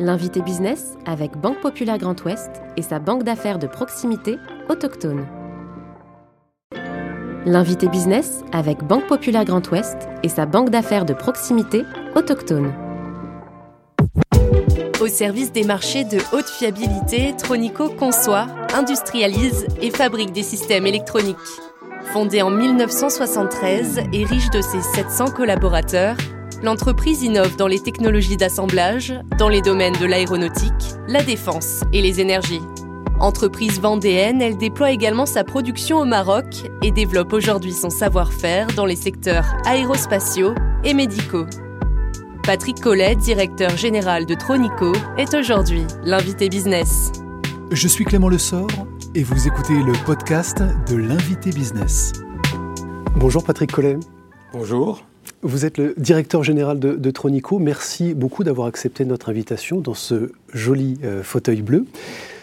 L'invité 0.00 0.42
business 0.42 0.96
avec 1.06 1.36
Banque 1.36 1.60
Populaire 1.60 1.98
Grand 1.98 2.20
Ouest 2.24 2.50
et 2.76 2.82
sa 2.82 2.98
banque 2.98 3.22
d'affaires 3.22 3.60
de 3.60 3.68
proximité 3.68 4.38
autochtone. 4.68 5.24
L'invité 7.46 7.86
business 7.86 8.42
avec 8.50 8.82
Banque 8.82 9.06
Populaire 9.06 9.44
Grand 9.44 9.70
Ouest 9.70 10.08
et 10.24 10.28
sa 10.28 10.46
banque 10.46 10.70
d'affaires 10.70 11.04
de 11.04 11.14
proximité 11.14 11.84
autochtone. 12.16 12.72
Au 15.00 15.06
service 15.06 15.52
des 15.52 15.62
marchés 15.62 16.02
de 16.02 16.18
haute 16.32 16.48
fiabilité, 16.48 17.32
Tronico 17.38 17.88
conçoit, 17.88 18.46
industrialise 18.74 19.64
et 19.80 19.92
fabrique 19.92 20.32
des 20.32 20.42
systèmes 20.42 20.86
électroniques. 20.86 21.36
Fondée 22.12 22.42
en 22.42 22.50
1973 22.50 24.00
et 24.12 24.24
riche 24.24 24.50
de 24.50 24.60
ses 24.60 24.80
700 24.80 25.26
collaborateurs, 25.26 26.16
l'entreprise 26.64 27.22
innove 27.22 27.56
dans 27.56 27.66
les 27.66 27.78
technologies 27.78 28.38
d'assemblage, 28.38 29.12
dans 29.38 29.50
les 29.50 29.60
domaines 29.60 29.96
de 30.00 30.06
l'aéronautique, 30.06 30.94
la 31.06 31.22
défense 31.22 31.82
et 31.92 32.00
les 32.00 32.20
énergies. 32.20 32.62
Entreprise 33.20 33.80
vendéenne, 33.80 34.40
elle 34.40 34.56
déploie 34.56 34.90
également 34.90 35.26
sa 35.26 35.44
production 35.44 35.98
au 35.98 36.04
Maroc 36.06 36.46
et 36.82 36.90
développe 36.90 37.32
aujourd'hui 37.32 37.72
son 37.72 37.90
savoir-faire 37.90 38.66
dans 38.74 38.86
les 38.86 38.96
secteurs 38.96 39.44
aérospatiaux 39.66 40.54
et 40.84 40.94
médicaux. 40.94 41.46
Patrick 42.44 42.80
Collet, 42.80 43.14
directeur 43.14 43.76
général 43.76 44.26
de 44.26 44.34
Tronico, 44.34 44.92
est 45.18 45.34
aujourd'hui 45.34 45.84
l'invité 46.02 46.48
business. 46.48 47.12
Je 47.70 47.88
suis 47.88 48.04
Clément 48.04 48.28
Lessort 48.28 48.70
et 49.14 49.22
vous 49.22 49.46
écoutez 49.46 49.82
le 49.82 49.92
podcast 50.04 50.62
de 50.88 50.96
l'invité 50.96 51.50
business. 51.50 52.12
Bonjour 53.16 53.44
Patrick 53.44 53.70
Collet. 53.70 53.98
Bonjour. 54.52 55.04
Vous 55.46 55.66
êtes 55.66 55.76
le 55.76 55.94
directeur 55.98 56.42
général 56.42 56.78
de, 56.78 57.10
Tronico. 57.10 57.58
Merci 57.58 58.14
beaucoup 58.14 58.44
d'avoir 58.44 58.66
accepté 58.66 59.04
notre 59.04 59.28
invitation 59.28 59.78
dans 59.78 59.92
ce 59.92 60.32
joli 60.54 60.96
euh, 61.04 61.22
fauteuil 61.22 61.60
bleu. 61.60 61.84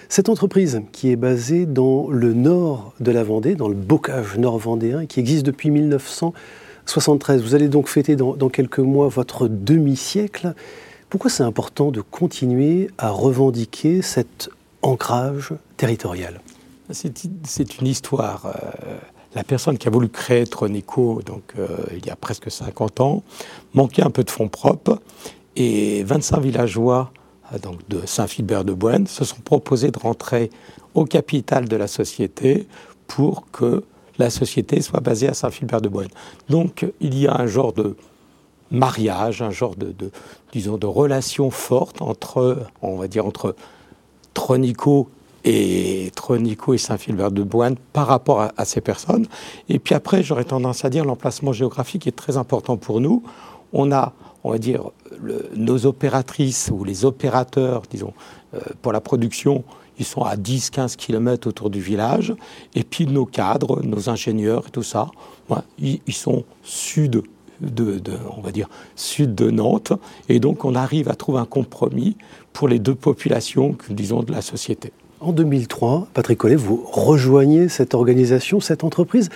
Cette 0.07 0.29
entreprise 0.29 0.83
qui 0.91 1.09
est 1.09 1.15
basée 1.15 1.65
dans 1.65 2.09
le 2.09 2.33
nord 2.33 2.93
de 2.99 3.11
la 3.11 3.23
Vendée, 3.23 3.55
dans 3.55 3.69
le 3.69 3.73
bocage 3.73 4.37
nord 4.37 4.59
vendéen, 4.59 5.07
qui 5.07 5.19
existe 5.19 5.43
depuis 5.43 5.71
1973. 5.71 7.41
Vous 7.41 7.55
allez 7.55 7.69
donc 7.69 7.87
fêter 7.87 8.15
dans, 8.15 8.35
dans 8.35 8.49
quelques 8.49 8.77
mois 8.77 9.07
votre 9.07 9.47
demi-siècle. 9.47 10.53
Pourquoi 11.09 11.31
c'est 11.31 11.43
important 11.43 11.89
de 11.89 12.01
continuer 12.01 12.91
à 12.99 13.09
revendiquer 13.09 14.03
cet 14.03 14.51
ancrage 14.83 15.53
territorial? 15.75 16.39
C'est 16.91 17.79
une 17.79 17.87
histoire. 17.87 18.45
Euh, 18.45 18.97
la 19.35 19.43
personne 19.43 19.77
qui 19.77 19.87
a 19.87 19.91
voulu 19.91 20.09
créer 20.09 20.45
Tronico, 20.45 21.21
donc 21.25 21.53
euh, 21.57 21.67
il 21.95 22.05
y 22.05 22.09
a 22.09 22.15
presque 22.15 22.51
50 22.51 22.99
ans, 23.01 23.23
manquait 23.73 24.03
un 24.03 24.09
peu 24.09 24.23
de 24.23 24.29
fonds 24.29 24.49
propres 24.49 25.01
et 25.55 26.03
25 26.03 26.39
villageois 26.39 27.11
euh, 27.53 27.59
donc 27.59 27.87
de 27.87 28.05
Saint-Philbert-de-Boine 28.05 29.07
se 29.07 29.23
sont 29.25 29.41
proposés 29.41 29.91
de 29.91 29.99
rentrer 29.99 30.49
au 30.93 31.05
capital 31.05 31.67
de 31.67 31.75
la 31.75 31.87
société 31.87 32.67
pour 33.07 33.49
que 33.51 33.83
la 34.17 34.29
société 34.29 34.81
soit 34.81 34.99
basée 34.99 35.27
à 35.27 35.33
Saint-Philbert-de-Boine. 35.33 36.09
Donc 36.49 36.85
il 36.99 37.17
y 37.17 37.27
a 37.27 37.35
un 37.35 37.47
genre 37.47 37.73
de 37.73 37.95
mariage, 38.69 39.41
un 39.41 39.51
genre 39.51 39.75
de, 39.75 39.93
de 39.93 40.85
relation 40.85 41.49
forte 41.49 42.01
entre, 42.01 42.65
on 42.81 42.97
va 42.97 43.07
dire 43.07 43.25
entre 43.25 43.55
Tronico 44.33 45.09
et 45.43 46.11
Tronico 46.15 46.73
et 46.73 46.77
Saint-Philbert-de-Boine 46.77 47.75
par 47.93 48.07
rapport 48.07 48.47
à, 48.55 48.65
ces 48.65 48.81
personnes. 48.81 49.25
Et 49.69 49.79
puis 49.79 49.95
après, 49.95 50.23
j'aurais 50.23 50.43
tendance 50.43 50.85
à 50.85 50.89
dire 50.89 51.05
l'emplacement 51.05 51.53
géographique 51.53 52.07
est 52.07 52.15
très 52.15 52.37
important 52.37 52.77
pour 52.77 53.01
nous. 53.01 53.23
On 53.73 53.91
a, 53.91 54.13
on 54.43 54.51
va 54.51 54.57
dire, 54.57 54.83
nos 55.55 55.85
opératrices 55.85 56.71
ou 56.73 56.83
les 56.83 57.05
opérateurs, 57.05 57.83
disons, 57.89 58.13
euh, 58.53 58.59
pour 58.81 58.91
la 58.91 59.01
production, 59.01 59.63
ils 59.97 60.05
sont 60.05 60.23
à 60.23 60.35
10-15 60.35 60.95
km 60.95 61.47
autour 61.47 61.69
du 61.69 61.79
village. 61.79 62.33
Et 62.75 62.83
puis 62.83 63.05
nos 63.05 63.25
cadres, 63.25 63.81
nos 63.83 64.09
ingénieurs 64.09 64.67
et 64.67 64.71
tout 64.71 64.83
ça, 64.83 65.07
ils, 65.79 65.99
sont 66.13 66.43
sud 66.63 67.23
de, 67.61 67.99
de, 67.99 68.13
on 68.35 68.41
va 68.41 68.51
dire, 68.51 68.67
sud 68.95 69.35
de 69.35 69.51
Nantes. 69.51 69.93
Et 70.29 70.39
donc 70.39 70.65
on 70.65 70.75
arrive 70.75 71.09
à 71.09 71.15
trouver 71.15 71.39
un 71.39 71.45
compromis 71.45 72.17
pour 72.53 72.67
les 72.67 72.79
deux 72.79 72.95
populations, 72.95 73.77
disons, 73.89 74.23
de 74.23 74.31
la 74.31 74.41
société. 74.41 74.91
En 75.21 75.33
2003, 75.33 76.07
Patrick 76.15 76.39
Collet, 76.39 76.55
vous 76.55 76.83
rejoignez 76.83 77.69
cette 77.69 77.93
organisation, 77.93 78.59
cette 78.59 78.83
entreprise. 78.83 79.29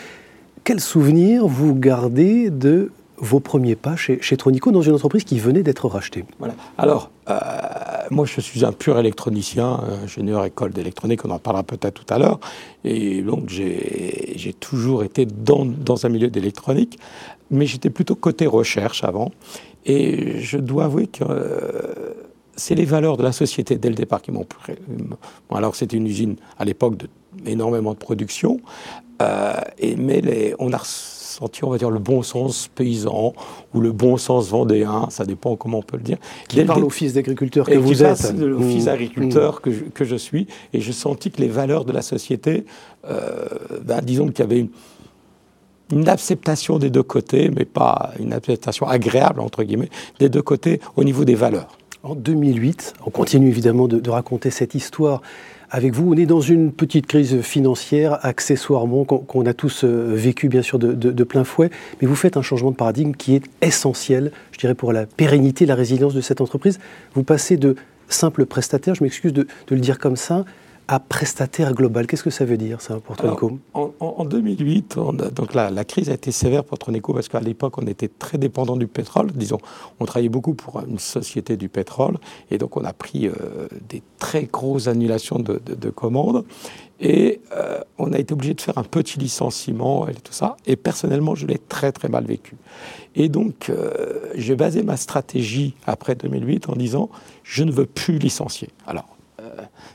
Quel 0.63 0.79
souvenir 0.79 1.46
vous 1.46 1.75
gardez 1.75 2.50
de 2.50 2.91
vos 3.18 3.40
premiers 3.40 3.75
pas 3.75 3.95
chez, 3.95 4.18
Tronico 4.35 4.72
dans 4.72 4.81
une 4.81 4.95
entreprise 4.95 5.24
qui 5.24 5.38
venait 5.38 5.62
d'être 5.62 5.88
rachetée? 5.88 6.25
Voilà. 6.40 6.56
Alors, 6.79 7.12
euh, 7.29 7.35
moi, 8.09 8.25
je 8.25 8.41
suis 8.41 8.66
un 8.66 8.72
pur 8.72 8.97
électronicien, 8.97 9.79
ingénieur 10.03 10.44
école 10.44 10.72
d'électronique, 10.72 11.24
on 11.24 11.29
en 11.29 11.38
parlera 11.38 11.62
peut-être 11.62 12.03
tout 12.03 12.12
à 12.12 12.18
l'heure. 12.18 12.40
Et 12.84 13.22
donc, 13.22 13.50
j'ai 13.50 14.56
toujours 14.59 15.03
été 15.03 15.28
dans, 15.28 15.66
dans 15.66 16.07
un 16.07 16.09
milieu 16.09 16.31
d'électronique, 16.31 16.97
mais 17.51 17.68
j'étais 17.68 17.91
plutôt 17.91 18.16
côté 18.16 18.47
recherche 18.47 19.03
avant. 19.03 19.31
Et 19.85 20.40
je 20.40 20.57
dois 20.57 20.85
avouer 20.85 21.06
que 21.06 21.24
c'est 22.55 22.75
les 22.75 22.85
valeurs 22.85 23.17
de 23.17 23.23
la 23.23 23.31
société 23.31 23.77
dès 23.77 23.89
le 23.89 23.95
départ 23.95 24.21
qui 24.21 24.31
m'ont. 24.31 24.45
Bon, 25.49 25.55
alors 25.55 25.75
c'était 25.75 25.97
une 25.97 26.07
usine 26.07 26.35
à 26.57 26.66
l'époque 26.66 26.97
de 26.97 27.07
énormément 27.45 27.93
de 27.93 27.97
production, 27.97 28.59
euh, 29.21 29.53
et, 29.77 29.95
mais 29.95 30.21
les, 30.21 30.55
on 30.59 30.71
a 30.73 30.77
ressenti, 30.77 31.63
on 31.63 31.69
va 31.69 31.77
dire, 31.77 31.89
le 31.89 31.99
bon 31.99 32.23
sens 32.23 32.69
paysan 32.73 33.33
ou 33.73 33.81
le 33.81 33.91
bon 33.91 34.17
sens 34.17 34.49
vendéen, 34.49 35.07
ça 35.09 35.25
dépend 35.25 35.55
comment 35.55 35.79
on 35.79 35.83
peut 35.83 35.97
le 35.97 36.03
dire. 36.03 36.17
Qui 36.47 36.63
parle 36.63 36.83
au 36.83 36.89
fils 36.89 37.13
d'agriculteur 37.13 37.65
que 37.65 37.77
vous 37.77 38.03
êtes. 38.03 38.33
Le 38.38 38.59
fils 38.59 38.83
mmh. 38.83 38.85
d'agriculteur 38.85 39.61
que, 39.61 39.69
que, 39.69 40.05
je 40.05 40.15
suis, 40.15 40.47
et 40.73 40.81
je 40.81 40.91
sentis 40.91 41.31
que 41.31 41.41
les 41.41 41.47
valeurs 41.47 41.85
de 41.85 41.91
la 41.91 42.01
société, 42.01 42.65
euh, 43.09 43.47
ben, 43.83 44.01
disons 44.01 44.27
qu'il 44.27 44.39
y 44.39 44.44
avait 44.44 44.59
une, 44.59 44.69
une 45.91 46.09
acceptation 46.09 46.79
des 46.79 46.89
deux 46.89 47.03
côtés, 47.03 47.49
mais 47.49 47.65
pas 47.65 48.11
une 48.19 48.33
acceptation 48.33 48.88
agréable, 48.88 49.39
entre 49.39 49.63
guillemets, 49.63 49.89
des 50.19 50.29
deux 50.29 50.41
côtés 50.41 50.79
au 50.95 51.03
niveau 51.03 51.25
des 51.25 51.35
valeurs. 51.35 51.77
En 52.05 52.13
2008, 52.13 52.93
on 53.07 53.09
continue 53.09 53.47
évidemment 53.47 53.88
de, 53.88 54.09
raconter 54.11 54.51
cette 54.51 54.75
histoire 54.75 55.23
avec 55.71 55.95
vous. 55.95 56.13
On 56.13 56.16
est 56.16 56.27
dans 56.27 56.39
une 56.39 56.71
petite 56.71 57.07
crise 57.07 57.41
financière, 57.41 58.23
accessoirement, 58.23 59.05
qu'on 59.05 59.45
a 59.47 59.55
tous 59.55 59.83
euh, 59.83 60.13
vécu 60.13 60.47
bien 60.47 60.61
sûr 60.61 60.77
de, 60.77 61.23
plein 61.23 61.44
fouet, 61.44 61.71
mais 61.99 62.07
vous 62.07 62.13
faites 62.13 62.38
un 62.38 62.44
changement 62.44 62.69
de 62.69 62.75
paradigme 62.75 63.13
qui 63.13 63.33
est 63.33 63.41
essentiel, 63.63 64.31
je 64.51 64.59
dirais, 64.59 64.75
pour 64.75 64.94
la 64.94 65.07
pérennité, 65.07 65.65
la 65.65 65.73
résilience 65.73 66.13
de 66.13 66.21
cette 66.21 66.41
entreprise. 66.41 66.77
Vous 67.15 67.23
passez 67.23 67.57
de 67.57 67.75
simple 68.07 68.45
prestataire, 68.45 68.94
je 68.94 69.03
m'excuse 69.03 69.33
de, 69.33 69.47
le 69.67 69.79
dire 69.79 69.97
comme 69.97 70.15
ça, 70.15 70.45
à 70.88 71.00
prestataire 71.00 71.73
global. 71.73 72.07
Qu'est-ce 72.07 72.23
que 72.23 72.29
ça 72.29 72.46
veut 72.46 72.57
dire, 72.57 72.81
ça, 72.81 73.00
pour 73.00 73.16
Tronico 73.16 73.59
en, 73.73 74.25
2008, 74.25 74.97
donc 75.34 75.53
la, 75.53 75.69
la, 75.69 75.84
crise 75.84 76.09
a 76.09 76.13
été 76.13 76.31
sévère 76.31 76.63
pour 76.63 76.78
Tronico 76.78 77.13
parce 77.13 77.28
qu'à 77.28 77.40
l'époque, 77.40 77.78
on 77.78 77.88
était 77.88 78.07
très 78.07 78.38
dépendant 78.38 78.75
du 78.75 78.88
pétrole. 78.88 79.31
Disons, 79.31 79.57
on 80.00 80.06
travaillait 80.06 80.29
beaucoup 80.29 80.53
pour 80.53 80.81
une 80.88 81.00
société 81.00 81.57
du 81.57 81.69
pétrole 81.69 82.18
et 82.51 82.57
donc 82.57 82.78
on 82.78 82.84
a 82.84 82.94
pris 82.94 83.28
euh, 83.28 83.34
des 83.90 84.01
très 84.19 84.44
grosses 84.44 84.88
annulations 84.88 85.40
de, 85.40 85.90
commandes. 85.90 86.45
Et 87.00 87.41
euh, 87.56 87.79
on 87.97 88.13
a 88.13 88.18
été 88.18 88.34
obligé 88.34 88.53
de 88.53 88.62
faire 88.62 88.78
un 88.78 88.84
petit 88.84 89.19
licenciement 89.19 90.07
et 90.07 90.13
tout 90.13 90.31
ça. 90.34 90.56
Et 90.66 90.75
personnellement, 90.75 91.35
je 91.35 91.45
l'ai 91.45 91.57
très 91.57 91.91
très 91.91 92.07
mal 92.07 92.25
vécu. 92.25 92.56
Et 93.16 93.29
donc, 93.29 93.69
euh, 93.69 94.31
j'ai 94.35 94.56
basé 94.56 94.81
ma 94.81 94.97
stratégie 94.97 95.75
après 95.85 96.16
2008 96.16 96.69
en 96.69 96.75
disant, 96.75 97.09
je 97.44 97.63
ne 97.63 97.72
veux 97.72 97.85
plus 97.85 98.18
licencier. 98.18 98.69
Alors, 98.88 99.14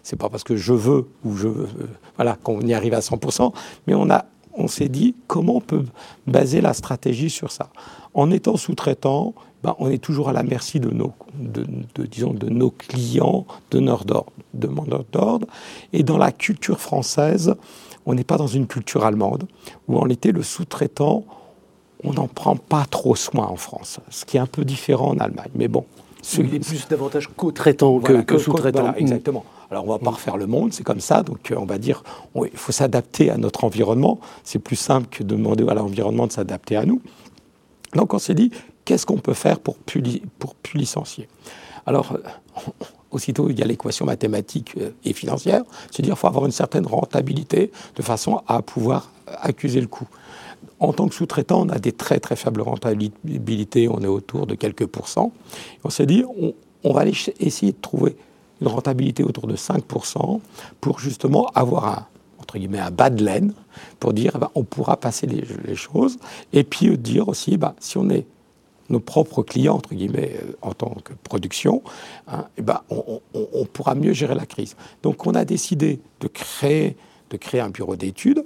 c'est 0.02 0.16
pas 0.16 0.28
parce 0.28 0.44
que 0.44 0.56
je 0.56 0.72
veux 0.72 1.08
ou 1.24 1.36
je 1.36 1.48
veux, 1.48 1.68
euh, 1.80 1.88
voilà 2.16 2.36
qu'on 2.42 2.60
y 2.60 2.74
arrive 2.74 2.94
à 2.94 3.00
100%, 3.00 3.52
mais 3.86 3.94
on 3.94 4.10
a 4.10 4.24
on 4.54 4.68
s'est 4.68 4.88
dit 4.88 5.14
comment 5.26 5.56
on 5.56 5.60
peut 5.60 5.84
baser 6.26 6.60
la 6.60 6.74
stratégie 6.74 7.30
sur 7.30 7.50
ça. 7.50 7.70
En 8.14 8.30
étant 8.30 8.56
sous-traitant, 8.56 9.34
ben, 9.62 9.74
on 9.78 9.90
est 9.90 9.98
toujours 9.98 10.28
à 10.28 10.32
la 10.32 10.42
merci 10.42 10.80
de 10.80 10.90
nos, 10.90 11.12
de, 11.38 11.64
disons, 12.06 12.32
de 12.32 12.48
nos 12.48 12.70
clients, 12.70 13.46
de 13.70 13.78
nos 13.78 13.98
demandeurs 14.54 15.04
d'ordre. 15.12 15.46
Et 15.92 16.02
dans 16.02 16.18
la 16.18 16.32
culture 16.32 16.80
française, 16.80 17.54
on 18.06 18.14
n'est 18.14 18.24
pas 18.24 18.38
dans 18.38 18.46
une 18.46 18.66
culture 18.66 19.04
allemande, 19.04 19.46
où 19.86 19.98
en 19.98 20.08
été 20.08 20.32
le 20.32 20.42
sous-traitant, 20.42 21.24
on 22.02 22.14
n'en 22.14 22.26
prend 22.26 22.56
pas 22.56 22.86
trop 22.90 23.14
soin 23.14 23.46
en 23.46 23.56
France, 23.56 24.00
ce 24.08 24.24
qui 24.24 24.38
est 24.38 24.40
un 24.40 24.46
peu 24.46 24.64
différent 24.64 25.10
en 25.10 25.18
Allemagne. 25.18 25.50
Mais 25.54 25.68
bon. 25.68 25.84
Il 26.38 26.54
est 26.54 26.58
plus 26.60 26.86
davantage 26.88 27.28
co-traitant 27.36 27.98
que, 28.00 28.38
sous-traitant. 28.38 28.80
Voilà, 28.80 28.98
exactement. 28.98 29.44
Alors 29.70 29.84
on 29.86 29.90
va 29.90 29.98
pas 29.98 30.10
refaire 30.10 30.36
le 30.36 30.46
monde, 30.46 30.72
c'est 30.72 30.82
comme 30.82 31.00
ça. 31.00 31.22
Donc 31.22 31.50
euh, 31.50 31.56
on 31.56 31.64
va 31.64 31.78
dire, 31.78 32.02
il 32.34 32.56
faut 32.56 32.72
s'adapter 32.72 33.30
à 33.30 33.36
notre 33.36 33.64
environnement. 33.64 34.18
C'est 34.42 34.58
plus 34.58 34.76
simple 34.76 35.06
que 35.10 35.22
de 35.22 35.36
demander 35.36 35.66
à 35.68 35.74
l'environnement 35.74 36.26
de 36.26 36.32
s'adapter 36.32 36.76
à 36.76 36.84
nous. 36.84 37.00
Donc 37.94 38.12
on 38.12 38.18
s'est 38.18 38.34
dit, 38.34 38.50
qu'est-ce 38.84 39.06
qu'on 39.06 39.18
peut 39.18 39.34
faire 39.34 39.60
pour 39.60 39.76
plus, 39.76 40.02
licencier 40.74 41.28
Alors 41.86 42.12
euh, 42.12 42.70
aussitôt 43.12 43.48
il 43.48 43.58
y 43.58 43.62
a 43.62 43.66
l'équation 43.66 44.06
mathématique 44.06 44.74
euh, 44.76 44.90
et 45.04 45.12
financière, 45.12 45.62
c'est-à-dire 45.90 46.14
qu'il 46.14 46.20
faut 46.20 46.26
avoir 46.26 46.46
une 46.46 46.52
certaine 46.52 46.86
rentabilité 46.86 47.70
de 47.94 48.02
façon 48.02 48.42
à 48.48 48.62
pouvoir 48.62 49.10
accuser 49.26 49.80
le 49.80 49.86
coût. 49.86 50.08
En 50.80 50.92
tant 50.92 51.08
que 51.08 51.14
sous-traitant, 51.14 51.62
on 51.62 51.68
a 51.68 51.78
des 51.78 51.92
très 51.92 52.18
très 52.18 52.36
faibles 52.36 52.62
rentabilités, 52.62 53.88
on 53.88 54.00
est 54.00 54.06
autour 54.06 54.46
de 54.46 54.54
quelques 54.54 54.86
pourcents. 54.86 55.32
On 55.84 55.90
s'est 55.90 56.06
dit, 56.06 56.24
on 56.84 56.92
va 56.92 57.00
aller 57.02 57.12
essayer 57.38 57.72
de 57.72 57.80
trouver 57.80 58.16
une 58.60 58.68
rentabilité 58.68 59.22
autour 59.22 59.46
de 59.46 59.56
5% 59.56 60.40
pour 60.80 60.98
justement 60.98 61.46
avoir 61.54 61.86
un, 61.86 62.06
entre 62.38 62.58
guillemets, 62.58 62.80
un 62.80 62.90
bas 62.90 63.10
de 63.10 63.24
laine 63.24 63.52
pour 63.98 64.12
dire 64.12 64.38
bah, 64.38 64.50
on 64.54 64.64
pourra 64.64 64.96
passer 64.96 65.26
les, 65.26 65.76
choses 65.76 66.18
et 66.52 66.64
puis 66.64 66.96
dire 66.98 67.28
aussi 67.28 67.56
bah, 67.56 67.74
si 67.78 67.98
on 67.98 68.08
est 68.10 68.26
nos 68.88 69.00
propres 69.00 69.42
clients, 69.42 69.76
entre 69.76 69.94
guillemets, 69.94 70.32
euh, 70.42 70.52
en 70.62 70.72
tant 70.72 70.96
que 71.04 71.12
production, 71.12 71.82
hein, 72.26 72.46
eh 72.56 72.62
ben, 72.62 72.80
on, 72.90 73.64
pourra 73.72 73.94
mieux 73.94 74.12
gérer 74.12 74.34
la 74.34 74.46
crise. 74.46 74.74
Donc 75.04 75.28
on 75.28 75.34
a 75.34 75.44
décidé 75.44 76.00
de 76.20 76.26
créer, 76.26 76.96
de 77.30 77.36
créer 77.36 77.60
un 77.60 77.70
bureau 77.70 77.94
d'études 77.94 78.44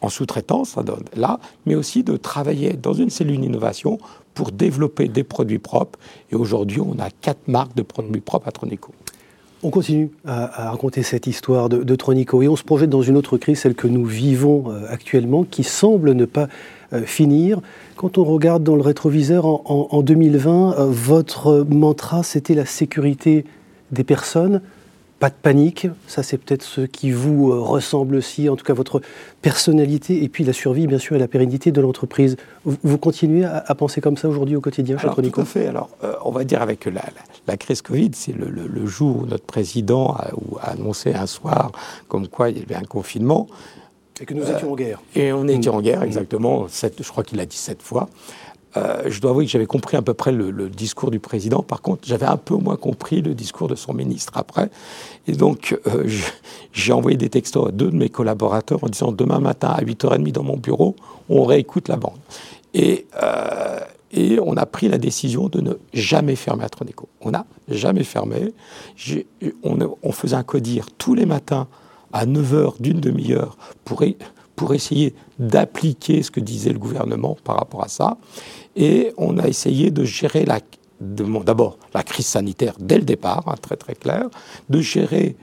en 0.00 0.08
sous-traitance, 0.08 0.76
là, 1.16 1.40
mais 1.64 1.74
aussi 1.74 2.04
de 2.04 2.16
travailler 2.16 2.74
dans 2.74 2.92
une 2.92 3.10
cellule 3.10 3.40
d'innovation 3.40 3.98
pour 4.34 4.52
développer 4.52 5.08
des 5.08 5.24
produits 5.24 5.58
propres. 5.58 5.98
Et 6.30 6.36
aujourd'hui, 6.36 6.80
on 6.80 6.98
a 7.00 7.10
quatre 7.10 7.48
marques 7.48 7.74
de 7.74 7.82
produits 7.82 8.20
propres 8.20 8.46
à 8.46 8.52
Tronico. 8.52 8.92
On 9.66 9.70
continue 9.70 10.10
à, 10.24 10.70
raconter 10.70 11.02
cette 11.02 11.26
histoire 11.26 11.68
de, 11.68 11.96
Tronico 11.96 12.40
et 12.40 12.46
on 12.46 12.54
se 12.54 12.62
projette 12.62 12.88
dans 12.88 13.02
une 13.02 13.16
autre 13.16 13.36
crise, 13.36 13.58
celle 13.58 13.74
que 13.74 13.88
nous 13.88 14.04
vivons 14.04 14.66
euh, 14.70 14.86
actuellement, 14.88 15.42
qui 15.42 15.64
semble 15.64 16.12
ne 16.12 16.24
pas 16.24 16.46
euh, 16.92 17.02
finir. 17.02 17.60
Quand 17.96 18.16
on 18.16 18.22
regarde 18.22 18.62
dans 18.62 18.76
le 18.76 18.82
rétroviseur 18.82 19.44
en, 19.44 20.02
2020, 20.02 20.78
euh, 20.78 20.86
votre 20.88 21.66
mantra, 21.68 22.22
c'était 22.22 22.54
la 22.54 22.64
sécurité 22.64 23.44
des 23.90 24.04
personnes. 24.04 24.60
Pas 25.18 25.30
de 25.30 25.34
panique, 25.40 25.88
ça 26.06 26.22
c'est 26.22 26.36
peut-être 26.36 26.62
ce 26.62 26.82
qui 26.82 27.10
vous 27.10 27.50
euh, 27.50 27.58
ressemble 27.58 28.16
aussi, 28.16 28.50
en 28.50 28.56
tout 28.56 28.64
cas 28.64 28.74
votre 28.74 29.00
personnalité, 29.40 30.22
et 30.22 30.28
puis 30.28 30.44
la 30.44 30.52
survie 30.52 30.86
bien 30.86 30.98
sûr 30.98 31.16
et 31.16 31.18
la 31.18 31.28
pérennité 31.28 31.72
de 31.72 31.80
l'entreprise. 31.80 32.36
Vous, 32.64 32.98
continuez 32.98 33.44
à, 33.44 33.74
penser 33.74 34.02
comme 34.02 34.18
ça 34.18 34.28
aujourd'hui 34.28 34.56
au 34.56 34.60
quotidien, 34.60 34.98
chez 34.98 35.08
Tout 35.08 35.40
à 35.40 35.44
fait. 35.46 35.68
Alors, 35.68 35.88
on 36.24 36.30
va 36.30 36.44
dire 36.44 36.60
avec 36.60 36.86
la, 36.86 37.56
crise 37.56 37.80
Covid, 37.80 38.10
c'est 38.12 38.34
le, 38.36 38.86
jour 38.86 39.22
où 39.22 39.26
notre 39.26 39.44
président 39.44 40.14
a, 40.14 40.32
annoncé 40.70 41.14
un 41.14 41.26
soir 41.26 41.72
comme 42.08 42.28
quoi 42.28 42.50
il 42.50 42.58
y 42.58 42.62
avait 42.62 42.74
un 42.74 42.86
confinement. 42.86 43.46
Et 44.20 44.24
que 44.24 44.34
nous 44.34 44.50
étions 44.50 44.72
en 44.72 44.76
guerre. 44.76 45.00
Et 45.14 45.32
on 45.32 45.46
était 45.46 45.68
en 45.68 45.80
guerre, 45.80 46.02
exactement. 46.02 46.66
je 46.68 47.08
crois 47.08 47.24
qu'il 47.24 47.38
l'a 47.38 47.46
dit 47.46 47.56
sept 47.56 47.82
fois. 47.82 48.08
Euh, 48.76 49.02
je 49.06 49.20
dois 49.20 49.30
avouer 49.30 49.46
que 49.46 49.50
j'avais 49.50 49.66
compris 49.66 49.96
à 49.96 50.02
peu 50.02 50.14
près 50.14 50.32
le, 50.32 50.68
discours 50.68 51.10
du 51.10 51.20
président. 51.20 51.62
Par 51.62 51.82
contre, 51.82 52.06
j'avais 52.06 52.26
un 52.26 52.36
peu 52.36 52.56
moins 52.56 52.76
compris 52.76 53.22
le 53.22 53.34
discours 53.34 53.68
de 53.68 53.74
son 53.74 53.94
ministre 53.94 54.32
après. 54.36 54.70
Et 55.26 55.32
donc, 55.32 55.78
euh, 55.86 56.08
j'ai 56.72 56.92
envoyé 56.92 57.16
des 57.16 57.28
textos 57.28 57.68
à 57.68 57.70
deux 57.70 57.90
de 57.90 57.96
mes 57.96 58.08
collaborateurs 58.08 58.82
en 58.82 58.88
disant 58.88 59.12
demain 59.12 59.40
matin 59.40 59.68
à 59.68 59.82
8h30 59.82 60.32
dans 60.32 60.42
mon 60.42 60.56
bureau, 60.56 60.96
on 61.28 61.44
réécoute 61.44 61.88
la 61.88 61.96
bande. 61.96 62.18
Et, 62.74 63.06
euh, 63.22 63.80
et 64.12 64.38
on 64.40 64.56
a 64.56 64.66
pris 64.66 64.88
la 64.88 64.98
décision 64.98 65.48
de 65.48 65.60
ne 65.60 65.72
jamais 65.94 66.36
fermer 66.36 66.64
à 66.64 66.68
Troneco. 66.68 67.08
On 67.20 67.30
n'a 67.30 67.46
jamais 67.68 68.04
fermé. 68.04 68.52
On, 69.62 69.78
on, 70.02 70.12
faisait 70.12 70.36
un 70.36 70.42
codir 70.42 70.86
tous 70.98 71.14
les 71.14 71.26
matins 71.26 71.66
à 72.12 72.26
9 72.26 72.54
heures 72.54 72.74
d'une 72.78 73.00
demi-heure 73.00 73.56
pour, 73.84 74.02
pour 74.56 74.74
essayer 74.74 75.14
d'appliquer 75.38 76.22
ce 76.22 76.30
que 76.30 76.40
disait 76.40 76.72
le 76.72 76.78
gouvernement 76.78 77.36
par 77.44 77.56
rapport 77.56 77.84
à 77.84 77.88
ça. 77.88 78.16
Et 78.74 79.12
on 79.16 79.38
a 79.38 79.46
essayé 79.46 79.90
de 79.90 80.04
gérer 80.04 80.44
la, 80.44 80.60
d'abord 81.00 81.78
la 81.94 82.02
crise 82.02 82.26
sanitaire 82.26 82.74
dès 82.80 82.98
le 82.98 83.04
départ, 83.04 83.44
hein, 83.46 83.54
très 83.60 83.76
très 83.76 83.94
clair, 83.94 84.28
de 84.68 84.80
gérer 84.80 85.36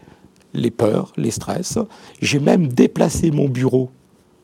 les 0.54 0.72
peurs, 0.72 1.14
les 1.18 1.32
stress. 1.32 1.78
J'ai 2.22 2.40
même 2.40 2.68
déplacé 2.68 3.32
mon 3.32 3.48
bureau 3.48 3.90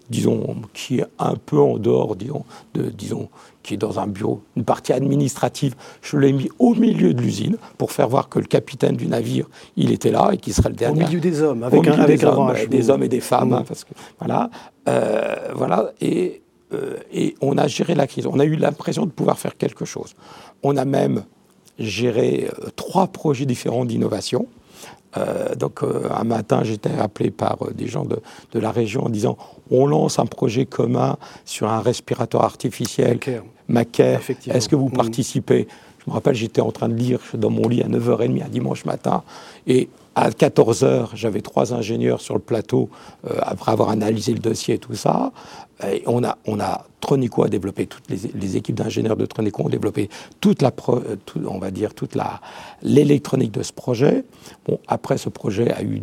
disons, 0.09 0.55
qui 0.73 0.99
est 0.99 1.05
un 1.19 1.35
peu 1.35 1.59
en 1.59 1.77
dehors, 1.77 2.15
disons, 2.15 2.43
de, 2.73 2.89
disons, 2.89 3.29
qui 3.63 3.75
est 3.75 3.77
dans 3.77 3.99
un 3.99 4.07
bureau, 4.07 4.41
une 4.55 4.63
partie 4.63 4.93
administrative. 4.93 5.75
Je 6.01 6.17
l'ai 6.17 6.33
mis 6.33 6.49
au 6.59 6.73
milieu 6.73 7.13
de 7.13 7.21
l'usine 7.21 7.57
pour 7.77 7.91
faire 7.91 8.09
voir 8.09 8.29
que 8.29 8.39
le 8.39 8.45
capitaine 8.45 8.95
du 8.95 9.07
navire, 9.07 9.47
il 9.75 9.91
était 9.91 10.11
là 10.11 10.31
et 10.33 10.37
qu'il 10.37 10.53
serait 10.53 10.69
le 10.69 10.75
dernier. 10.75 11.03
Au 11.03 11.07
milieu 11.07 11.19
des 11.19 11.41
hommes, 11.41 11.63
avec 11.63 11.87
un, 11.87 11.99
avec 11.99 12.19
des, 12.19 12.25
hommes, 12.25 12.53
des 12.69 12.89
hommes 12.89 13.03
et 13.03 13.09
des 13.09 13.19
femmes, 13.19 13.53
hein, 13.53 13.63
parce 13.67 13.83
que 13.83 13.93
voilà, 14.19 14.49
euh, 14.87 15.35
voilà, 15.53 15.91
et, 16.01 16.41
euh, 16.73 16.97
et 17.11 17.35
on 17.41 17.57
a 17.57 17.67
géré 17.67 17.95
la 17.95 18.07
crise. 18.07 18.25
On 18.25 18.39
a 18.39 18.45
eu 18.45 18.55
l'impression 18.55 19.05
de 19.05 19.11
pouvoir 19.11 19.37
faire 19.37 19.57
quelque 19.57 19.85
chose. 19.85 20.15
On 20.63 20.77
a 20.77 20.85
même 20.85 21.23
géré 21.77 22.49
euh, 22.49 22.69
trois 22.75 23.07
projets 23.07 23.45
différents 23.45 23.85
d'innovation. 23.85 24.47
Euh, 25.17 25.55
donc 25.55 25.81
euh, 25.81 26.07
un 26.15 26.23
matin, 26.23 26.61
j'étais 26.63 26.91
appelé 26.91 27.31
par 27.31 27.57
euh, 27.61 27.71
des 27.71 27.87
gens 27.87 28.05
de, 28.05 28.19
de, 28.51 28.59
la 28.59 28.71
région 28.71 29.05
en 29.05 29.09
disant 29.09 29.37
on 29.71 29.87
lance 29.87 30.19
un 30.19 30.27
projet 30.27 30.65
commun 30.65 31.17
sur 31.45 31.67
un 31.67 31.81
respirateur 31.81 32.43
artificiel, 32.43 33.19
Macaire. 33.67 34.21
Est-ce 34.47 34.69
que 34.69 34.75
vous 34.75 34.89
mmh. 34.89 34.93
participez? 34.93 35.67
Je 35.99 36.09
me 36.09 36.13
rappelle, 36.13 36.35
j'étais 36.35 36.61
en 36.61 36.71
train 36.71 36.89
de 36.89 36.95
lire 36.95 37.19
dans 37.33 37.49
mon 37.49 37.67
lit 37.67 37.81
à 37.81 37.87
9h30 37.87 38.43
un 38.43 38.49
dimanche 38.49 38.85
matin, 38.85 39.23
et 39.67 39.89
à 40.15 40.29
14h, 40.29 41.09
j'avais 41.13 41.41
trois 41.41 41.73
ingénieurs 41.73 42.21
sur 42.21 42.33
le 42.33 42.41
plateau, 42.41 42.89
après 43.41 43.71
avoir 43.71 43.89
analysé 43.89 44.33
le 44.33 44.39
dossier 44.39 44.75
et 44.75 44.79
tout 44.79 44.95
ça. 44.95 45.31
Et 45.87 46.03
on 46.07 46.23
a, 46.23 46.37
on 46.45 46.59
a 46.59 46.85
Tronico 46.99 47.43
a 47.43 47.49
développé 47.49 47.87
toutes 47.87 48.09
les, 48.09 48.57
équipes 48.57 48.75
d'ingénieurs 48.75 49.15
de 49.15 49.25
Tronico 49.25 49.63
ont 49.63 49.69
développé 49.69 50.09
toute 50.41 50.61
la, 50.61 50.71
on 51.47 51.57
va 51.57 51.71
dire 51.71 51.93
toute 51.93 52.15
la 52.15 52.41
l'électronique 52.81 53.51
de 53.51 53.63
ce 53.63 53.71
projet. 53.71 54.25
Bon, 54.67 54.79
après 54.87 55.17
ce 55.17 55.29
projet 55.29 55.71
a 55.71 55.81
eu 55.81 56.01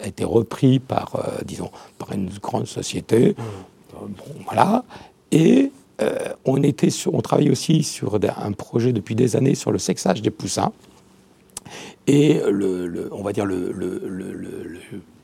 a 0.00 0.06
été 0.06 0.24
repris 0.24 0.80
par, 0.80 1.14
euh, 1.16 1.42
disons, 1.44 1.70
par 1.98 2.12
une 2.12 2.28
grande 2.42 2.66
société. 2.66 3.36
Mmh. 3.38 3.94
Bon, 3.94 4.24
voilà. 4.46 4.84
Et 5.30 5.70
euh, 6.02 6.32
on 6.44 6.62
était 6.62 6.88
on 7.12 7.20
travaillait 7.20 7.50
aussi 7.50 7.84
sur 7.84 8.18
un 8.36 8.52
projet 8.52 8.92
depuis 8.92 9.14
des 9.14 9.36
années 9.36 9.54
sur 9.54 9.70
le 9.70 9.78
sexage 9.78 10.22
des 10.22 10.30
poussins. 10.30 10.72
Et 12.06 12.40
le, 12.48 13.08
on 13.12 13.22
va 13.22 13.32
dire 13.32 13.46
le, 13.46 13.72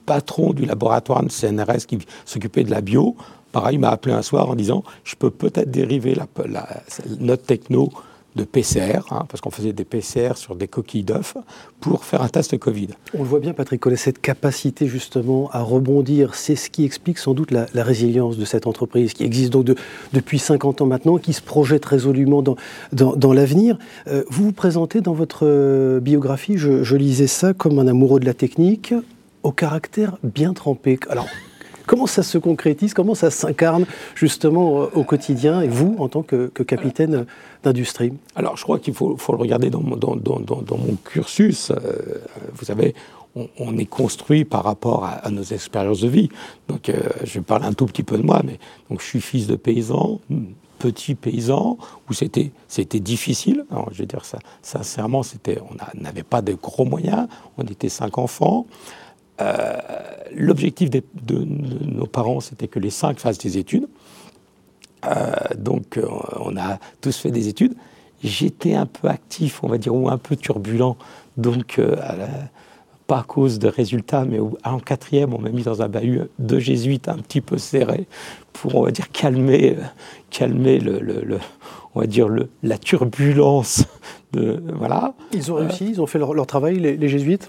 patron 0.06 0.53
du 0.53 0.65
laboratoire 0.65 1.23
de 1.23 1.29
CNRS 1.29 1.87
qui 1.87 1.99
s'occupait 2.25 2.65
de 2.65 2.71
la 2.71 2.81
bio 2.81 3.17
Pareil, 3.53 3.77
il 3.77 3.79
m'a 3.81 3.91
appelé 3.91 4.15
un 4.15 4.23
soir 4.23 4.49
en 4.49 4.55
disant 4.55 4.85
Je 5.05 5.17
peux 5.17 5.31
peut-être 5.31 5.71
dériver 5.71 6.15
la, 6.15 6.27
notre 7.19 7.44
techno 7.44 7.91
de 8.37 8.44
PCR, 8.44 9.00
hein, 9.11 9.25
parce 9.29 9.41
qu'on 9.41 9.50
faisait 9.50 9.73
des 9.73 9.85
PCR 9.85 10.37
sur 10.37 10.55
des 10.55 10.69
coquilles 10.69 11.03
d'œufs, 11.03 11.37
pour 11.81 12.05
faire 12.05 12.23
un 12.23 12.29
test 12.29 12.56
Covid. 12.59 12.88
On 13.15 13.23
le 13.23 13.29
voit 13.29 13.41
bien, 13.41 13.53
Patrick 13.53 13.81
Collet, 13.81 13.97
cette 13.97 14.21
capacité 14.21 14.87
justement 14.87 15.50
à 15.53 15.62
rebondir, 15.62 16.35
c'est 16.35 16.56
ce 16.56 16.71
qui 16.71 16.85
explique 16.85 17.19
sans 17.19 17.35
doute 17.35 17.50
la, 17.50 17.67
résilience 17.75 18.37
de 18.37 18.44
cette 18.44 18.67
entreprise, 18.67 19.15
qui 19.15 19.25
existe 19.25 19.53
donc 19.53 19.67
depuis 20.12 20.38
50 20.38 20.82
ans 20.82 20.87
maintenant, 20.87 21.19
qui 21.19 21.32
se 21.32 21.43
projette 21.43 21.85
résolument 21.85 22.43
dans, 22.43 22.56
dans, 22.93 23.32
l'avenir. 23.32 23.79
Euh, 24.06 24.25
vous 24.29 24.44
vous 24.44 24.53
présentez 24.53 25.00
dans 25.00 25.15
votre 25.15 25.47
euh, 25.47 26.00
biographie, 26.00 26.56
je, 26.56 26.83
je 26.83 26.97
lisais 26.97 27.26
ça 27.26 27.53
comme 27.53 27.79
un 27.79 27.87
amoureux 27.87 28.21
de 28.21 28.26
la 28.26 28.35
technique, 28.35 28.95
au 29.43 29.52
caractère 29.52 30.19
bien 30.23 30.52
trempé. 30.52 30.99
Alors, 31.09 31.26
Comment 31.90 32.06
ça 32.06 32.23
se 32.23 32.38
concrétise? 32.38 32.94
Comment 32.94 33.16
ça 33.16 33.32
s'incarne 33.32 33.85
justement 34.14 34.82
au 34.94 35.02
quotidien 35.02 35.61
et 35.61 35.66
vous 35.66 35.97
en 35.99 36.09
tant 36.09 36.23
que, 36.23 36.47
capitaine 36.62 37.26
d'industrie? 37.64 38.12
Alors 38.37 38.56
je 38.56 38.62
crois 38.62 38.78
qu'il 38.78 38.94
faut, 38.94 39.16
le 39.28 39.35
regarder 39.37 39.70
dans, 39.70 39.80
mon 39.82 40.97
cursus. 41.04 41.73
Euh, 41.73 41.75
vous 42.54 42.64
savez, 42.64 42.94
on, 43.35 43.76
est 43.76 43.87
construit 43.87 44.44
par 44.44 44.62
rapport 44.62 45.04
à, 45.04 45.28
nos 45.32 45.42
expériences 45.42 46.02
de 46.02 46.09
vie. 46.09 46.28
Donc 46.68 46.90
euh, 46.90 47.00
je 47.25 47.40
parle 47.40 47.64
un 47.64 47.73
tout 47.73 47.87
petit 47.87 48.04
peu 48.04 48.16
de 48.16 48.23
moi, 48.23 48.40
mais 48.44 48.61
donc 48.88 49.00
je 49.00 49.06
suis 49.06 49.20
fils 49.20 49.49
de 49.49 49.56
paysan, 49.56 50.20
petit 50.78 51.16
paysan 51.16 51.76
où 52.09 52.12
c'était 52.12 52.52
c'était 52.68 53.00
difficile. 53.00 53.64
je 53.90 53.99
veux 53.99 54.06
dire 54.06 54.25
ça 54.25 54.38
sincèrement, 54.62 55.25
c'était 55.25 55.59
on 55.61 56.00
n'avait 56.00 56.23
pas 56.23 56.40
de 56.40 56.52
gros 56.52 56.85
moyens. 56.85 57.26
On 57.59 57.64
était 57.64 57.88
cinq 57.88 58.16
enfants. 58.16 58.68
Euh, 59.40 59.78
l'objectif 60.35 60.90
de, 60.90 61.02
nos 61.28 62.06
parents, 62.06 62.40
c'était 62.40 62.68
que 62.68 62.78
les 62.78 62.90
cinq 62.90 63.18
fassent 63.18 63.38
des 63.38 63.59
études. 63.59 63.88
Euh, 65.06 65.32
donc, 65.56 65.97
euh, 65.97 66.06
on 66.40 66.56
a 66.56 66.78
tous 67.00 67.16
fait 67.16 67.30
des 67.30 67.49
études. 67.49 67.75
J'étais 68.23 68.75
un 68.75 68.87
peu 68.87 69.09
actif, 69.09 69.64
on 69.64 69.68
va 69.68 69.78
dire, 69.78 69.94
ou 69.94 70.09
un 70.09 70.18
peu 70.18 70.37
turbulent. 70.37 70.97
Donc, 71.37 71.80
pas 73.06 73.20
à 73.20 73.23
cause 73.23 73.59
de 73.59 73.66
résultats, 73.66 74.25
mais 74.25 74.38
en 74.62 74.78
quatrième, 74.78 75.32
on 75.32 75.38
m'a 75.38 75.49
mis 75.49 75.62
dans 75.62 75.80
un 75.80 75.88
bahut 75.88 76.23
de 76.38 76.59
jésuites 76.59 77.09
un 77.09 77.16
petit 77.16 77.40
peu 77.40 77.56
serré 77.56 78.06
pour, 78.52 78.75
on 78.75 78.82
va 78.82 78.90
dire, 78.90 79.11
calmer, 79.11 79.76
calmer 80.28 80.78
le, 80.78 81.38
on 81.94 82.00
va 82.00 82.06
dire 82.06 82.28
le, 82.28 82.50
la 82.62 82.76
turbulence 82.76 83.87
de 84.32 84.62
voilà. 84.76 85.14
Ils 85.32 85.50
ont 85.50 85.56
réussi, 85.56 85.88
ils 85.88 86.02
ont 86.02 86.06
fait 86.06 86.18
leur, 86.18 86.47
travail, 86.47 86.78
les 86.78 87.09
jésuites? 87.09 87.49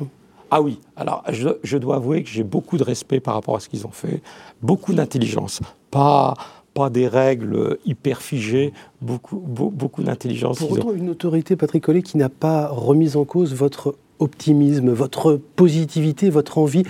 Ah 0.54 0.62
oui, 0.62 0.80
alors 0.98 1.24
je, 1.30 1.78
dois 1.78 1.96
avouer 1.96 2.24
que 2.24 2.30
j'ai 2.30 2.44
beaucoup 2.44 2.78
de 2.78 2.84
respect 2.84 3.22
par 3.22 3.36
rapport 3.36 3.56
à 3.56 3.62
ce 3.62 3.70
qu'ils 3.70 3.88
ont 3.88 3.92
fait, 3.92 4.22
beaucoup 4.62 4.94
d'intelligence, 4.94 5.62
pas, 5.92 6.34
pas 6.74 6.90
des 6.90 7.08
règles 7.08 7.78
hyper 7.86 8.22
figées, 8.22 8.74
beaucoup, 9.02 9.38
beaucoup 9.38 10.04
d'intelligence. 10.04 10.60
Pour 10.60 10.74
autant, 10.74 10.92
une 10.92 11.10
autorité, 11.10 11.56
Patrick 11.56 11.86
Collet, 11.86 12.02
qui 12.02 12.18
n'a 12.18 12.28
pas 12.28 12.68
remis 12.68 13.16
en 13.16 13.24
cause 13.24 13.54
votre 13.56 13.96
optimisme, 14.20 14.92
votre 14.92 15.40
positivité, 15.56 16.30
votre 16.30 16.58
envie 16.58 16.84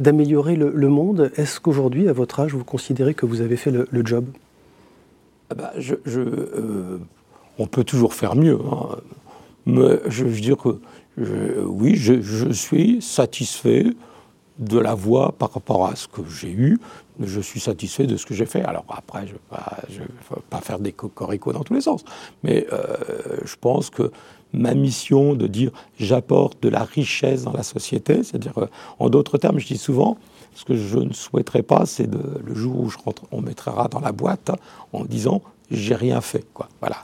d'améliorer 0.00 0.56
le, 0.56 0.88
monde. 0.88 1.30
Est-ce 1.36 1.60
qu'aujourd'hui, 1.60 2.08
à 2.08 2.12
votre 2.12 2.40
âge, 2.40 2.52
vous 2.52 2.64
considérez 2.64 3.14
que 3.14 3.26
vous 3.26 3.40
avez 3.40 3.56
fait 3.56 3.70
le, 3.70 4.04
job? 4.04 4.24
Ah 5.50 5.54
bah, 5.54 5.72
je, 5.78 5.94
euh, 6.16 6.98
On 7.58 7.68
peut 7.68 7.84
toujours 7.84 8.12
faire 8.12 8.34
mieux. 8.34 8.58
Hein. 8.70 8.96
Mais 9.66 10.00
je 10.08 10.24
veux 10.24 10.40
dire 10.40 10.56
que 10.56 10.80
oui, 11.16 11.94
je, 11.96 12.50
suis 12.52 13.00
satisfait 13.00 13.86
de 14.58 14.78
la 14.78 14.94
voie 14.94 15.32
par 15.32 15.52
rapport 15.52 15.86
à 15.86 15.96
ce 15.96 16.08
que 16.08 16.22
j'ai 16.28 16.50
eu. 16.50 16.78
Je 17.20 17.40
suis 17.40 17.60
satisfait 17.60 18.06
de 18.06 18.16
ce 18.16 18.26
que 18.26 18.34
j'ai 18.34 18.46
fait. 18.46 18.62
Alors 18.62 18.84
après, 18.88 19.26
je 19.26 19.32
ne 19.94 19.98
vais, 19.98 20.42
pas 20.50 20.60
faire 20.60 20.78
des 20.78 20.92
cocoricots 20.92 21.52
dans 21.52 21.62
tous 21.62 21.74
les 21.74 21.80
sens. 21.80 22.04
Mais 22.42 22.66
euh, 22.72 22.96
je 23.44 23.54
pense 23.60 23.90
que 23.90 24.10
ma 24.52 24.74
mission 24.74 25.34
de 25.34 25.46
dire 25.46 25.70
j'apporte 25.98 26.62
de 26.62 26.68
la 26.68 26.84
richesse 26.84 27.44
dans 27.44 27.52
la 27.52 27.62
société, 27.62 28.22
c'est-à-dire, 28.22 28.58
euh, 28.58 28.66
en 28.98 29.10
d'autres 29.10 29.38
termes, 29.38 29.58
je 29.58 29.66
dis 29.66 29.78
souvent, 29.78 30.16
ce 30.54 30.64
que 30.64 30.76
je 30.76 30.98
ne 30.98 31.12
souhaiterais 31.12 31.62
pas, 31.62 31.84
c'est 31.86 32.08
le 32.08 32.54
jour 32.54 32.80
où 32.80 32.90
on 33.32 33.40
mettra 33.40 33.88
dans 33.88 34.00
la 34.00 34.12
boîte 34.12 34.52
en 34.92 35.04
disant 35.04 35.42
j'ai 35.70 35.94
rien 35.94 36.20
fait. 36.20 36.44
Quoi. 36.52 36.68
Voilà. 36.80 36.96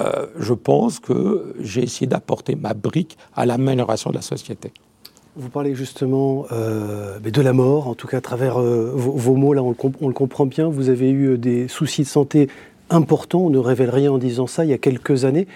Euh, 0.00 0.26
je 0.38 0.54
pense 0.54 0.98
que 1.00 1.54
j'ai 1.60 1.82
essayé 1.82 2.06
d'apporter 2.06 2.54
ma 2.54 2.74
brique 2.74 3.16
à 3.34 3.46
l'amélioration 3.46 4.10
de 4.10 4.16
la 4.16 4.22
société. 4.22 4.72
Vous 5.36 5.48
parlez 5.48 5.74
justement 5.74 6.46
euh, 6.52 7.18
de 7.20 7.42
la 7.42 7.52
mort, 7.52 7.86
en 7.86 7.94
tout 7.94 8.08
cas 8.08 8.18
à 8.18 8.20
travers 8.20 8.60
euh, 8.60 8.92
vos, 8.94 9.36
mots, 9.36 9.52
là 9.52 9.62
on 9.62 9.70
le, 9.70 9.76
on 10.00 10.08
le, 10.08 10.14
comprend 10.14 10.46
bien. 10.46 10.68
Vous 10.68 10.88
avez 10.88 11.10
eu 11.10 11.38
des 11.38 11.68
soucis 11.68 12.02
de 12.02 12.08
santé 12.08 12.48
importants, 12.90 13.40
on 13.40 13.50
ne 13.50 13.58
révèle 13.58 13.90
rien 13.90 14.10
en 14.10 14.18
disant 14.18 14.46
ça, 14.46 14.64
il 14.64 14.70
y 14.70 14.74
a 14.74 14.78
quelques 14.78 15.24
années. 15.24 15.46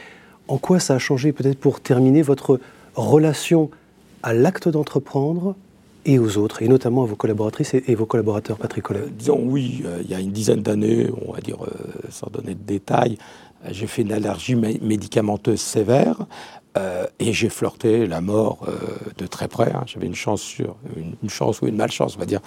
En 0.47 0.59
quoi 0.59 0.79
ça 0.79 0.95
a 0.95 0.99
changé, 0.99 1.33
peut-être 1.33 1.59
pour 1.59 1.81
terminer, 1.81 2.23
votre 2.23 2.61
relation 2.95 3.71
à 4.23 4.33
l'acte 4.33 4.69
d'entreprendre 4.69 5.57
et 6.05 6.19
aux 6.19 6.37
autres, 6.39 6.63
et 6.63 6.69
notamment 6.69 7.03
à 7.03 7.07
vos 7.07 7.17
collaboratrices 7.17 7.75
et, 7.75 7.95
vos 7.95 8.07
collaborateurs, 8.07 8.57
Patrick 8.57 8.85
Collet 8.85 9.05
Disons 9.19 9.41
oui, 9.43 9.83
il 10.03 10.11
y 10.11 10.15
a 10.15 10.21
une 10.21 10.33
dizaine 10.33 10.63
d'années, 10.63 11.09
on 11.27 11.33
va 11.33 11.41
dire 11.41 11.59
sans 12.11 12.29
donner 12.31 12.55
de 12.55 12.63
détails, 12.65 13.19
j'ai 13.71 13.87
fait 13.87 14.03
une 14.03 14.13
allergie 14.13 14.57
médicamenteuse 14.57 15.61
sévère 15.61 16.27
euh, 16.77 17.07
et 17.19 17.33
j'ai 17.33 17.49
flirté 17.49 18.07
la 18.07 18.21
mort 18.21 18.59
euh, 18.69 18.73
de 19.17 19.27
très 19.27 19.49
près. 19.49 19.73
Hein. 19.73 19.85
J'avais 19.87 20.07
une 20.07 20.15
chance 20.15 20.43
sur 20.43 20.77
une, 20.97 21.31
chance 21.31 21.63
ou 21.63 21.67
une 21.67 21.77
malchance, 21.77 22.17
on 22.17 22.19
va 22.19 22.27
dire, 22.27 22.41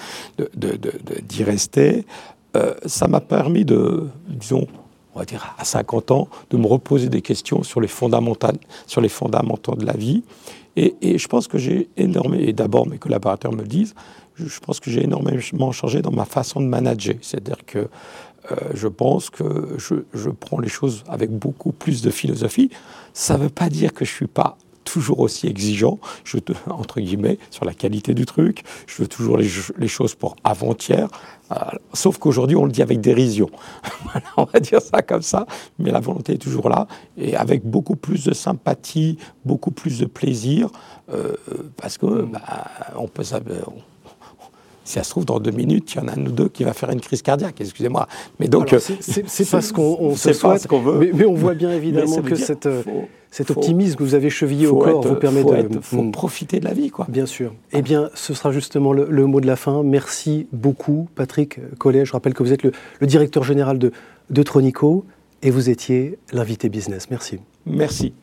d'y 0.55 1.43
rester. 1.43 2.05
Euh, 2.55 2.73
ça 2.85 3.07
m'a 3.07 3.21
permis 3.21 3.65
de, 3.65 4.07
disons, 4.27 4.67
on 5.15 5.19
va 5.19 5.25
dire 5.25 5.55
à 5.57 5.65
50 5.65 6.11
ans, 6.11 6.27
de 6.49 6.57
me 6.57 6.67
reposer 6.67 7.09
des 7.09 7.21
questions 7.21 7.63
sur 7.63 7.81
les 7.81 7.87
sur 7.87 9.01
les 9.01 9.09
fondamentaux 9.09 9.75
de 9.75 9.85
la 9.85 9.93
vie. 9.93 10.23
Et, 10.77 11.17
je 11.17 11.27
pense 11.27 11.47
que 11.47 11.57
j'ai 11.57 11.89
énormément, 11.97 12.43
et 12.43 12.53
d'abord 12.53 12.87
mes 12.87 12.99
collaborateurs 12.99 13.51
me 13.51 13.61
le 13.61 13.67
disent, 13.67 13.95
je 14.35 14.59
pense 14.59 14.79
que 14.79 14.91
j'ai 14.91 15.03
énormément 15.03 15.71
changé 15.71 16.03
dans 16.03 16.11
ma 16.11 16.25
façon 16.25 16.61
de 16.61 16.67
manager. 16.67 17.15
C'est-à-dire 17.21 17.65
que 17.65 17.79
euh, 18.51 18.55
je 18.75 18.87
pense 18.87 19.31
que 19.31 19.75
je, 19.77 20.29
prends 20.29 20.59
les 20.59 20.69
choses 20.69 21.03
avec 21.09 21.31
beaucoup 21.31 21.71
plus 21.71 22.03
de 22.03 22.11
philosophie. 22.11 22.69
Ça 23.13 23.37
ne 23.37 23.43
veut 23.43 23.49
pas 23.49 23.69
dire 23.69 23.91
que 23.91 24.05
je 24.05 24.11
ne 24.11 24.15
suis 24.15 24.27
pas 24.27 24.55
toujours 24.87 25.19
aussi 25.19 25.47
exigeant, 25.47 25.99
je 26.23 26.37
entre 26.69 26.99
guillemets, 26.99 27.37
sur 27.51 27.65
la 27.65 27.73
qualité 27.73 28.13
du 28.13 28.25
truc. 28.25 28.63
Je 28.87 29.01
veux 29.01 29.07
toujours 29.07 29.37
les, 29.37 29.87
choses 29.87 30.15
pour 30.15 30.35
avant-hier. 30.43 31.07
Euh, 31.51 31.55
sauf 31.93 32.17
qu'aujourd'hui, 32.17 32.55
on 32.55 32.65
le 32.65 32.71
dit 32.71 32.81
avec 32.81 33.01
dérision. 33.01 33.49
on 34.37 34.45
va 34.45 34.59
dire 34.59 34.81
ça 34.81 35.01
comme 35.01 35.21
ça. 35.21 35.45
Mais 35.79 35.91
la 35.91 35.99
volonté 35.99 36.33
est 36.33 36.37
toujours 36.37 36.69
là. 36.69 36.87
Et 37.17 37.35
avec 37.35 37.65
beaucoup 37.65 37.95
plus 37.95 38.23
de 38.25 38.33
sympathie, 38.33 39.17
beaucoup 39.45 39.71
plus 39.71 39.99
de 39.99 40.05
plaisir. 40.05 40.69
Euh, 41.13 41.35
parce 41.77 41.97
que 41.97 42.23
bah, 42.23 42.41
on 42.97 43.07
peut 43.07 43.23
si 44.83 44.93
ça 44.93 45.03
se 45.03 45.09
trouve, 45.09 45.25
dans 45.25 45.41
deux 45.41 45.51
minutes, 45.51 45.93
il 45.93 45.97
y 45.97 45.99
en 45.99 46.07
a 46.07 46.13
un 46.13 46.25
ou 46.25 46.31
deux 46.31 46.47
qui 46.47 46.63
va 46.63 46.71
faire 46.71 46.89
une 46.91 47.01
crise 47.01 47.21
cardiaque, 47.21 47.59
excusez-moi. 47.59 48.07
Mais 48.39 48.47
donc. 48.47 48.73
C'est 48.79 49.51
pas 49.51 49.61
ce 49.61 49.73
qu'on 49.73 50.15
se 50.15 50.31
souhaite, 50.31 50.65
qu'on 50.65 50.79
veut. 50.79 51.11
Mais, 51.13 51.25
on 51.25 51.33
voit 51.33 51.55
bien 51.55 51.71
évidemment 51.71 52.21
que 52.21 52.35
cette, 52.35 52.67
euh, 52.67 52.83
cet 53.31 53.51
optimisme 53.51 53.95
que 53.95 54.03
vous 54.03 54.15
avez 54.15 54.29
chevillé 54.29 54.67
au 54.67 54.77
corps 54.77 55.01
vous 55.01 55.15
permet 55.15 55.43
de. 55.43 55.79
faut 55.81 56.01
hmm. 56.01 56.11
profiter 56.11 56.59
de 56.59 56.65
la 56.65 56.73
vie, 56.73 56.89
quoi. 56.89 57.05
Bien 57.09 57.25
sûr. 57.25 57.53
Eh 57.73 57.81
bien, 57.81 58.09
ce 58.13 58.33
sera 58.33 58.51
justement 58.51 58.93
le, 58.93 59.25
mot 59.25 59.41
de 59.41 59.47
la 59.47 59.55
fin. 59.55 59.83
Merci 59.83 60.47
beaucoup, 60.51 61.07
Patrick 61.15 61.59
Collet. 61.77 62.05
Je 62.05 62.13
rappelle 62.13 62.33
que 62.33 62.43
vous 62.43 62.53
êtes 62.53 62.63
le, 62.63 62.71
directeur 63.01 63.43
général 63.43 63.79
de, 63.79 63.91
de 64.29 64.43
Tronico 64.43 65.05
et 65.43 65.51
vous 65.51 65.69
étiez 65.69 66.17
l'invité 66.31 66.69
business. 66.69 67.09
Merci. 67.09 67.39
Merci. 67.65 68.13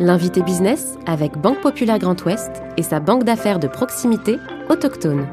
L'invité 0.00 0.42
business 0.42 0.94
avec 1.06 1.36
Banque 1.38 1.60
Populaire 1.60 1.98
Grand 1.98 2.24
Ouest 2.24 2.50
et 2.76 2.82
sa 2.82 3.00
banque 3.00 3.24
d'affaires 3.24 3.58
de 3.58 3.66
proximité 3.66 4.36
autochtone. 4.70 5.26